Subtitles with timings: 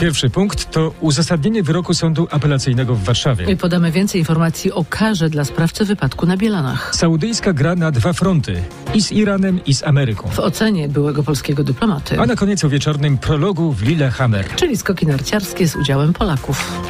[0.00, 3.46] Pierwszy punkt to uzasadnienie wyroku sądu apelacyjnego w Warszawie.
[3.52, 6.94] I podamy więcej informacji o karze dla sprawcy wypadku na Bielanach.
[6.94, 8.62] Saudyjska gra na dwa fronty.
[8.94, 10.28] I z Iranem, i z Ameryką.
[10.28, 12.20] W ocenie byłego polskiego dyplomaty.
[12.20, 14.46] A na koniec o wieczornym prologu w Lillehammer.
[14.56, 16.80] Czyli skoki narciarskie z udziałem Polaków.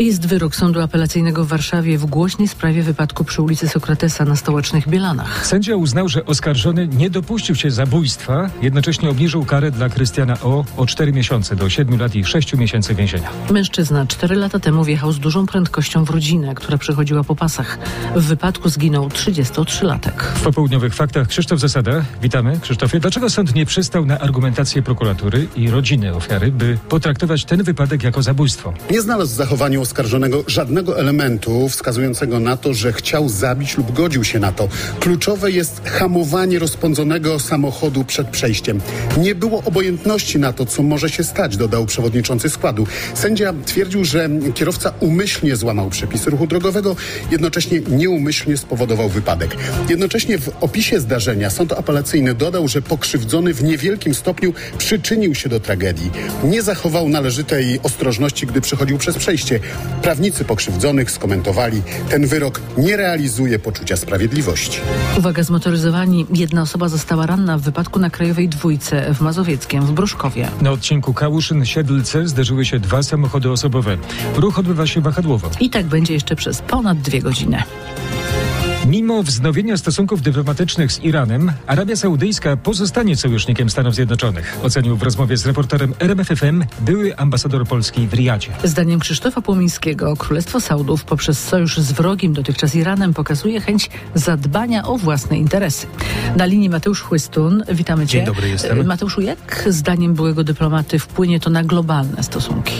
[0.00, 4.88] Jest wyrok sądu apelacyjnego w Warszawie w głośnej sprawie wypadku przy ulicy Sokratesa na stołecznych
[4.88, 5.46] Bielanach.
[5.46, 10.86] Sędzia uznał, że oskarżony nie dopuścił się zabójstwa, jednocześnie obniżył karę dla Krystiana O o
[10.86, 13.30] 4 miesiące do 7 lat i 6 miesięcy więzienia.
[13.50, 17.78] Mężczyzna 4 lata temu wjechał z dużą prędkością w rodzinę, która przechodziła po pasach.
[18.16, 20.22] W wypadku zginął 33-latek.
[20.34, 22.04] W popołudniowych faktach Krzysztof Zasada.
[22.22, 22.60] Witamy.
[22.60, 28.02] Krzysztofie, dlaczego sąd nie przystał na argumentację prokuratury i rodziny ofiary, by potraktować ten wypadek
[28.02, 28.72] jako zabójstwo?
[28.90, 34.24] Nie znalazł w zachowaniu oskarżonego żadnego elementu wskazującego na to, że chciał zabić lub godził
[34.24, 34.68] się na to.
[35.00, 38.80] Kluczowe jest hamowanie rozpędzonego samochodu przed przejściem.
[39.18, 42.86] Nie było obojętności na to, co może się stać, dodał przewodniczący składu.
[43.14, 46.96] Sędzia twierdził, że kierowca umyślnie złamał przepisy ruchu drogowego,
[47.30, 49.56] jednocześnie nieumyślnie spowodował wypadek.
[49.88, 55.60] Jednocześnie w opisie zdarzenia sąd apelacyjny dodał, że pokrzywdzony w niewielkim stopniu przyczynił się do
[55.60, 56.10] tragedii.
[56.44, 59.60] Nie zachował należytej ostrożności, gdy przechodził przez przejście.
[60.02, 64.80] Prawnicy pokrzywdzonych skomentowali, ten wyrok nie realizuje poczucia sprawiedliwości.
[65.18, 66.26] Uwaga, zmotoryzowani.
[66.34, 70.48] Jedna osoba została ranna w wypadku na Krajowej Dwójce w Mazowieckiem w Bruszkowie.
[70.60, 73.96] Na odcinku Kałuszyn-Siedlce zderzyły się dwa samochody osobowe.
[74.36, 75.50] Ruch odbywa się wahadłowo.
[75.60, 77.62] I tak będzie jeszcze przez ponad dwie godziny.
[78.86, 85.36] Mimo wznowienia stosunków dyplomatycznych z Iranem, Arabia Saudyjska pozostanie sojusznikiem Stanów Zjednoczonych, ocenił w rozmowie
[85.36, 88.48] z reporterem RMFFM były ambasador Polski w Riyadzie.
[88.64, 94.98] Zdaniem Krzysztofa Płomińskiego, Królestwo Saudów poprzez sojusz z wrogim dotychczas Iranem pokazuje chęć zadbania o
[94.98, 95.86] własne interesy.
[96.36, 98.18] Na linii Mateusz Chłystun, witamy Cię.
[98.18, 98.86] Dzień dobry, jestem.
[98.86, 102.74] Mateuszu, jak zdaniem byłego dyplomaty wpłynie to na globalne stosunki?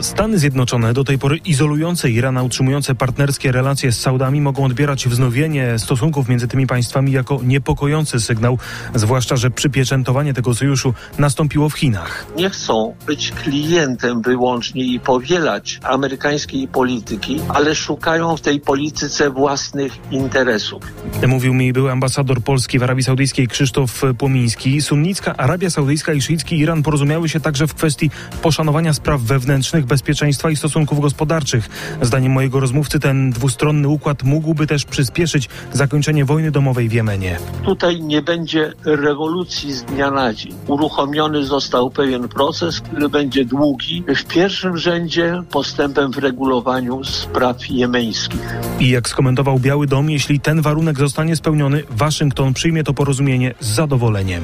[0.00, 5.78] Stany Zjednoczone, do tej pory izolujące Irana, utrzymujące partnerskie relacje z Saudami, mogą odbierać wznowienie
[5.78, 8.58] stosunków między tymi państwami jako niepokojący sygnał,
[8.94, 12.26] zwłaszcza, że przypieczętowanie tego sojuszu nastąpiło w Chinach.
[12.36, 19.92] nie chcą być klientem wyłącznie i powielać amerykańskiej polityki, ale szukają w tej polityce własnych
[20.10, 20.82] interesów.
[21.28, 24.82] Mówił mi były ambasador Polski w Arabii Saudyjskiej Krzysztof Płomiński.
[24.82, 28.10] Sunnicka Arabia Saudyjska i szyicki Iran porozumiały się także w kwestii
[28.42, 31.68] poszanowania spraw wewnętrznych, bezpieczeństwa i stosunków gospodarczych.
[32.02, 37.38] Zdaniem mojego rozmówcy ten dwustronny układ mógłby też przyspieszyć zakończenie wojny domowej w Jemenie.
[37.64, 40.54] Tutaj nie będzie rewolucji z dnia na dzień.
[40.66, 44.04] Uruchomiony został pewien proces, który będzie długi.
[44.16, 48.54] W pierwszym rzędzie postępem w regulowaniu spraw jemeńskich.
[48.80, 53.66] I jak skomentował Biały Dom, jeśli ten warunek zostanie spełniony, Waszyngton przyjmie to porozumienie z
[53.66, 54.42] zadowoleniem.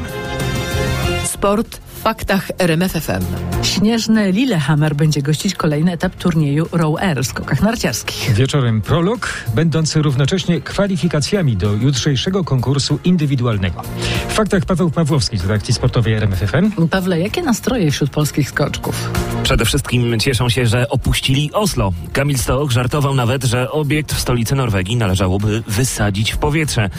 [1.27, 3.23] Sport w faktach RMFFM.
[3.63, 8.35] Śnieżny Lillehammer będzie gościć kolejny etap turnieju Row Air w skokach narciarskich.
[8.35, 13.83] Wieczorem prolog, będący równocześnie kwalifikacjami do jutrzejszego konkursu indywidualnego.
[14.37, 16.89] Faktach Paweł Pawłowski z redakcji sportowej RMFFM.
[16.91, 19.11] Pawle, jakie nastroje wśród polskich skoczków?
[19.43, 21.93] Przede wszystkim cieszą się, że opuścili Oslo.
[22.13, 26.91] Kamil Stoch żartował nawet, że obiekt w stolicy Norwegii należałoby wysadzić w powietrze.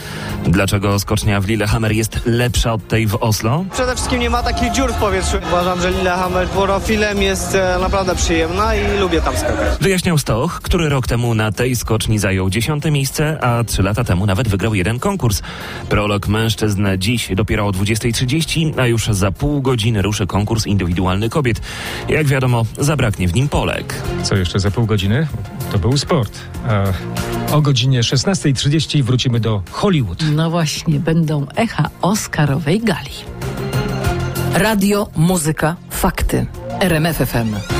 [0.44, 3.64] Dlaczego skocznia w Lillehammer jest lepsza od tej w Oslo?
[3.72, 5.36] Przede wszystkim nie ma takich dziur w powietrzu.
[5.48, 9.78] Uważam, że Lillehammer profilem jest e, naprawdę przyjemna i lubię tam skakać.
[9.80, 14.26] Wyjaśniał Stoch, który rok temu na tej skoczni zajął dziesiąte miejsce, a trzy lata temu
[14.26, 15.42] nawet wygrał jeden konkurs.
[15.88, 16.86] Prolog mężczyzn
[17.28, 21.60] dziś dopiero o 20.30, a już za pół godziny ruszy konkurs indywidualny kobiet.
[22.08, 23.94] Jak wiadomo, zabraknie w nim Polek.
[24.22, 25.26] Co jeszcze za pół godziny?
[25.72, 26.38] To był sport.
[26.68, 26.84] A
[27.54, 30.24] o godzinie 16.30 wrócimy do Hollywood.
[30.32, 33.12] No właśnie, będą echa Oscarowej gali.
[34.54, 36.46] Radio, muzyka, fakty.
[36.80, 37.77] RMFFM.